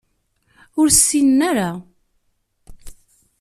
Ur 0.79 0.87
ssinen 0.95 1.39
ara. 1.49 1.69